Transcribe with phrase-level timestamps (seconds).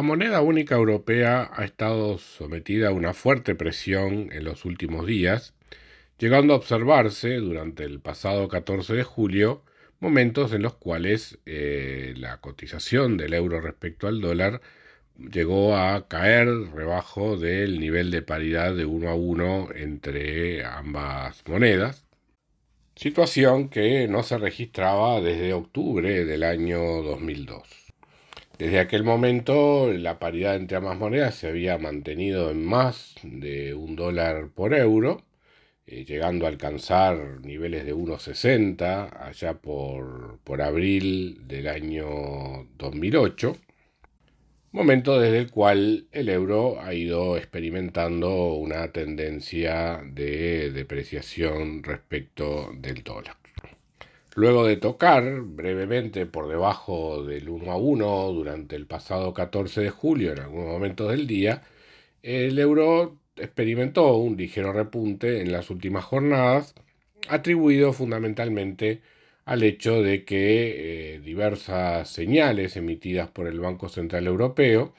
[0.00, 5.52] La moneda única europea ha estado sometida a una fuerte presión en los últimos días,
[6.18, 9.62] llegando a observarse durante el pasado 14 de julio
[9.98, 14.62] momentos en los cuales eh, la cotización del euro respecto al dólar
[15.18, 22.06] llegó a caer rebajo del nivel de paridad de 1 a 1 entre ambas monedas,
[22.96, 27.89] situación que no se registraba desde octubre del año 2002.
[28.60, 33.96] Desde aquel momento la paridad entre ambas monedas se había mantenido en más de un
[33.96, 35.24] dólar por euro,
[35.86, 43.56] eh, llegando a alcanzar niveles de 1,60 allá por, por abril del año 2008,
[44.72, 53.02] momento desde el cual el euro ha ido experimentando una tendencia de depreciación respecto del
[53.04, 53.40] dólar.
[54.34, 59.90] Luego de tocar brevemente por debajo del 1 a 1 durante el pasado 14 de
[59.90, 61.62] julio en algunos momentos del día,
[62.22, 66.74] el euro experimentó un ligero repunte en las últimas jornadas,
[67.28, 69.02] atribuido fundamentalmente
[69.44, 74.92] al hecho de que eh, diversas señales emitidas por el Banco Central Europeo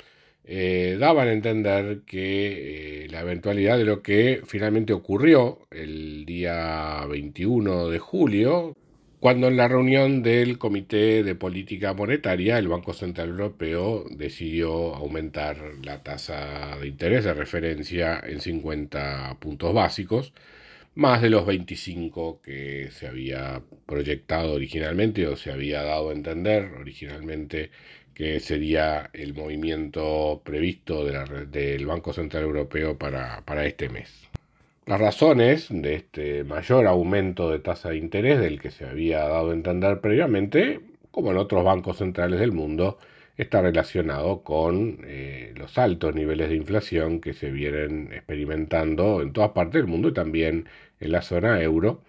[0.43, 7.05] eh, daban a entender que eh, la eventualidad de lo que finalmente ocurrió el día
[7.07, 8.75] 21 de julio,
[9.21, 15.57] cuando en la reunión del Comité de Política Monetaria el Banco Central Europeo decidió aumentar
[15.83, 20.33] la tasa de interés de referencia en 50 puntos básicos,
[20.95, 26.71] más de los 25 que se había proyectado originalmente o se había dado a entender
[26.79, 27.69] originalmente
[28.15, 34.30] que sería el movimiento previsto del Banco Central Europeo para, para este mes.
[34.85, 39.51] Las razones de este mayor aumento de tasa de interés del que se había dado
[39.51, 40.81] a entender previamente,
[41.11, 42.97] como en otros bancos centrales del mundo,
[43.37, 49.51] está relacionado con eh, los altos niveles de inflación que se vienen experimentando en todas
[49.51, 50.67] partes del mundo y también
[50.99, 52.01] en la zona euro,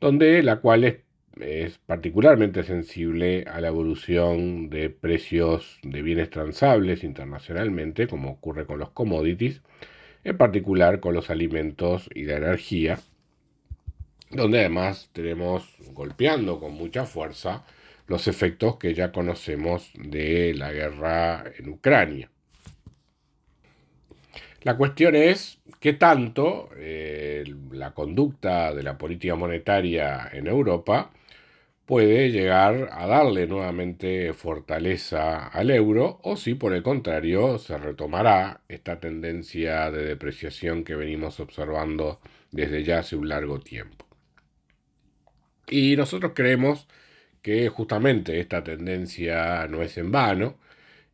[0.00, 0.96] donde la cual es,
[1.40, 8.78] es particularmente sensible a la evolución de precios de bienes transables internacionalmente, como ocurre con
[8.78, 9.62] los commodities,
[10.24, 12.98] en particular con los alimentos y la energía,
[14.30, 17.64] donde además tenemos golpeando con mucha fuerza
[18.06, 22.30] los efectos que ya conocemos de la guerra en Ucrania.
[24.62, 31.10] La cuestión es qué tanto eh, la conducta de la política monetaria en Europa
[31.86, 38.62] puede llegar a darle nuevamente fortaleza al euro o si por el contrario se retomará
[38.68, 44.06] esta tendencia de depreciación que venimos observando desde ya hace un largo tiempo.
[45.68, 46.86] Y nosotros creemos
[47.42, 50.58] que justamente esta tendencia no es en vano,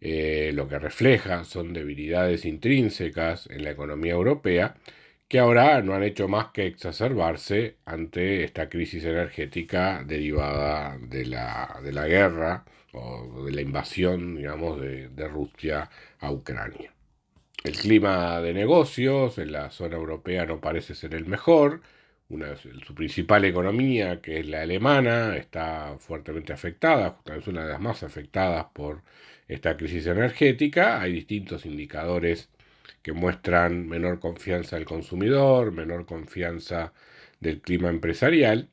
[0.01, 4.77] eh, lo que refleja son debilidades intrínsecas en la economía europea
[5.31, 11.79] que ahora no han hecho más que exacerbarse ante esta crisis energética derivada de la,
[11.85, 15.89] de la guerra o de la invasión, digamos, de, Rusia
[16.19, 16.93] a Ucrania.
[17.63, 21.81] El clima de negocios en la zona europea no parece ser el mejor.
[22.85, 28.03] Su principal economía, que es la alemana, está fuertemente afectada, es una de las más
[28.03, 29.03] afectadas por
[29.47, 31.01] esta crisis energética.
[31.01, 32.49] Hay distintos indicadores
[33.03, 36.93] que muestran menor confianza del consumidor, menor confianza
[37.41, 38.69] del clima empresarial,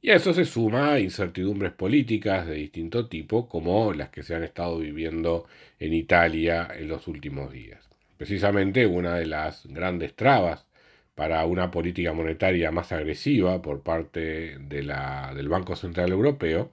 [0.00, 4.44] y a eso se suma incertidumbres políticas de distinto tipo, como las que se han
[4.44, 5.46] estado viviendo
[5.80, 7.88] en Italia en los últimos días.
[8.16, 10.66] Precisamente una de las grandes trabas
[11.14, 16.70] para una política monetaria más agresiva por parte de la, del Banco Central Europeo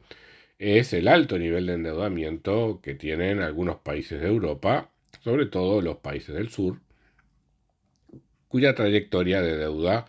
[0.60, 4.90] es el alto nivel de endeudamiento que tienen algunos países de Europa,
[5.24, 6.80] sobre todo los países del sur,
[8.48, 10.06] cuya trayectoria de deuda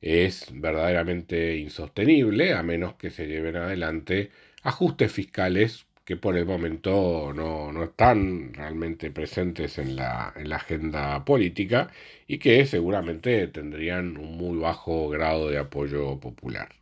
[0.00, 4.30] es verdaderamente insostenible a menos que se lleven adelante
[4.62, 11.24] ajustes fiscales que por el momento no, están realmente presentes en la, en la, agenda
[11.24, 11.90] política
[12.26, 16.77] y que seguramente tendrían un muy bajo grado de apoyo popular.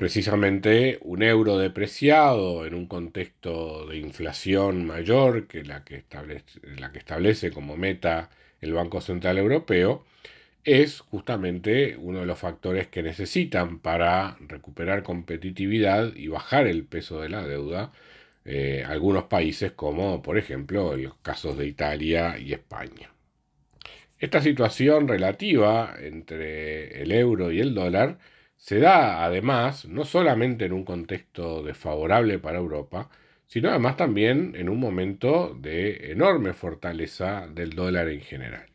[0.00, 5.96] Precisamente un euro depreciado en un contexto de inflación mayor que la que
[6.94, 8.30] establece, como meta
[8.62, 10.06] el Banco Central Europeo,
[10.64, 17.20] es justamente uno de los factores que necesitan para recuperar competitividad y bajar el peso
[17.20, 17.92] de la deuda
[18.46, 23.12] eh, algunos países como por ejemplo los casos de Italia y España.
[24.18, 28.18] Esta situación relativa entre el euro y el dólar
[28.60, 33.10] se da además no solamente en un contexto desfavorable para Europa,
[33.46, 38.66] sino además también en un momento de enorme fortaleza del dólar en general.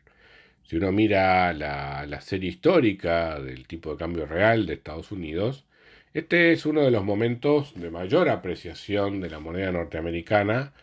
[0.63, 5.65] Si uno mira la, serie histórica del tipo de cambio real de Estados Unidos,
[6.13, 10.73] este es uno de los momentos de mayor apreciación de la moneda norteamericana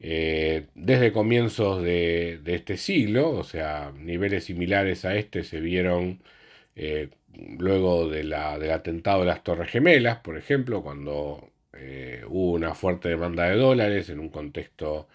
[0.00, 6.20] eh, desde comienzos de, este siglo, o sea, niveles similares a este se vieron
[6.76, 7.10] eh,
[7.58, 13.44] luego del atentado de las Torres Gemelas, por ejemplo, cuando eh, hubo una fuerte demanda
[13.44, 15.08] de dólares en un contexto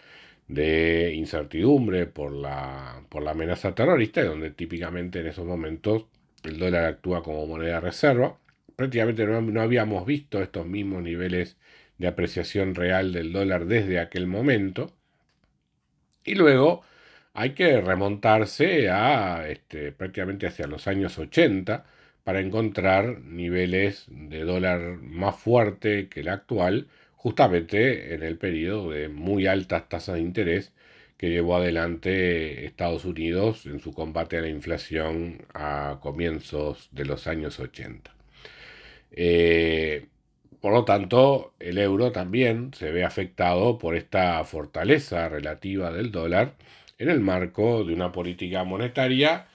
[0.47, 6.05] de incertidumbre por la, por la amenaza terrorista, donde típicamente en esos momentos
[6.43, 8.37] el dólar actúa como moneda de reserva.
[8.75, 11.57] Prácticamente no, habíamos visto estos mismos niveles
[11.97, 14.91] de apreciación real del dólar desde aquel momento.
[16.25, 16.83] Y luego
[17.33, 21.85] hay que remontarse a este, prácticamente hacia los años 80
[22.23, 29.09] para encontrar niveles de dólar más fuerte que el actual, justamente en el periodo de
[29.09, 30.73] muy altas tasas de interés
[31.17, 37.27] que llevó adelante Estados Unidos en su combate a la inflación a comienzos de los
[37.27, 38.11] años 80.
[39.11, 40.07] Eh,
[40.61, 46.53] por lo tanto, el euro también se ve afectado por esta fortaleza relativa del dólar
[47.01, 49.47] en el marco de una política monetaria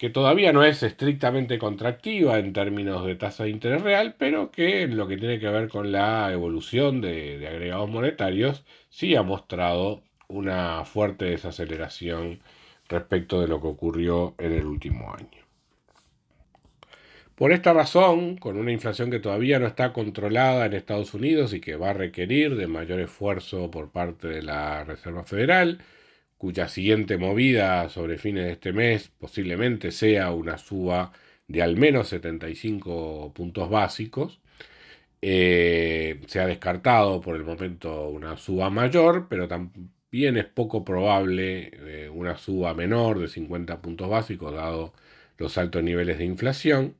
[0.00, 4.82] que todavía no es estrictamente contractiva en términos de tasa de interés real, pero que
[4.82, 10.02] en lo que tiene que ver con la evolución de, agregados monetarios sí ha mostrado
[10.26, 12.40] una fuerte desaceleración
[12.88, 15.44] respecto de lo que ocurrió en el último año.
[17.34, 21.60] Por esta razón, con una inflación que todavía no está controlada en Estados Unidos y
[21.60, 25.78] que va a requerir de mayor esfuerzo por parte de la Reserva Federal,
[26.40, 31.12] cuya siguiente movida sobre fines de este mes posiblemente sea una suba
[31.48, 34.40] de al menos 75 puntos básicos.
[35.22, 41.72] Eh, se ha descartado por el momento una suba mayor, pero también es poco probable
[41.74, 44.94] eh, una suba menor de 50 puntos básicos, dado
[45.38, 46.96] los altos niveles de inflación.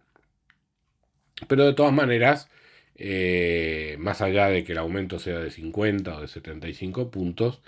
[1.49, 2.49] Pero de todas maneras,
[2.97, 7.61] eh, más allá de que el aumento sea de 50 o de 75 puntos,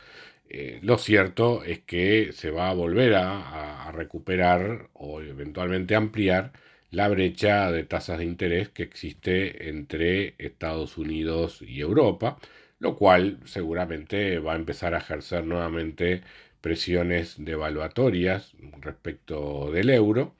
[0.54, 6.52] eh, lo cierto es que se va a volver a, recuperar o eventualmente ampliar
[6.90, 12.38] la brecha de tasas de interés que existe entre Estados Unidos y Europa,
[12.80, 16.22] lo cual seguramente va a empezar a ejercer nuevamente
[16.60, 20.34] presiones devaluatorias respecto del euro,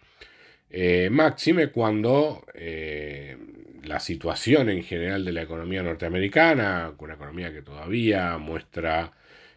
[0.71, 3.37] eh, máxime cuando eh,
[3.85, 9.13] la situación en general de la economía norteamericana, una economía que todavía muestra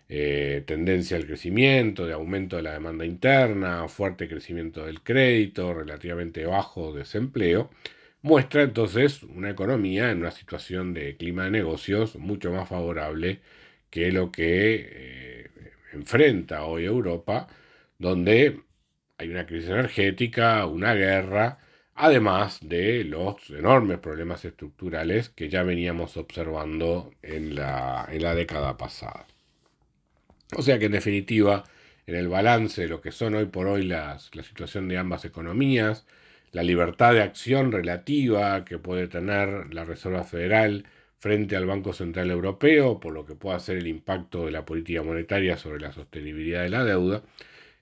[0.09, 6.45] eh, tendencia al crecimiento, de aumento de la demanda interna, fuerte crecimiento del crédito, relativamente
[6.45, 7.69] bajo desempleo,
[8.21, 13.41] muestra entonces una economía en una situación de clima de negocios mucho más favorable
[13.89, 15.51] que lo que eh,
[15.93, 17.47] enfrenta hoy Europa,
[17.97, 18.61] donde
[19.17, 21.59] hay una crisis energética, una guerra,
[21.93, 28.77] además de los enormes problemas estructurales que ya veníamos observando en la, en la década
[28.77, 29.27] pasada.
[30.55, 31.63] O sea que en definitiva,
[32.07, 35.25] en el balance de lo que son hoy por hoy las, la situación de ambas
[35.25, 36.05] economías,
[36.51, 40.85] la libertad de acción relativa que puede tener la Reserva Federal
[41.17, 45.01] frente al Banco Central Europeo, por lo que pueda ser el impacto de la política
[45.03, 47.23] monetaria sobre la sostenibilidad de la deuda,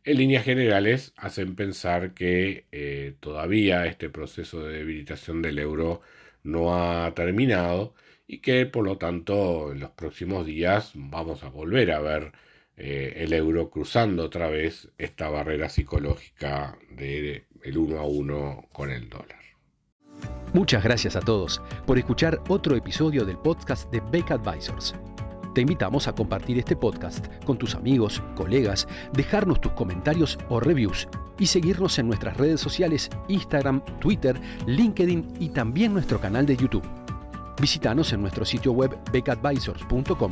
[0.05, 6.01] en líneas generales hacen pensar que eh, todavía este proceso de debilitación del euro
[6.43, 7.93] no ha terminado
[8.27, 12.32] y que por lo tanto en los próximos días vamos a volver a ver
[12.75, 18.89] eh, el euro cruzando otra vez esta barrera psicológica de el uno a uno con
[18.89, 19.44] el dólar.
[20.53, 24.96] Muchas gracias a todos por escuchar otro episodio del podcast de Beck Advisors.
[25.53, 31.08] Te invitamos a compartir este podcast con tus amigos, colegas, dejarnos tus comentarios o reviews
[31.38, 36.88] y seguirnos en nuestras redes sociales Instagram, Twitter, LinkedIn y también nuestro canal de YouTube.
[37.62, 40.32] Visítanos en nuestro sitio web beckadvisors.com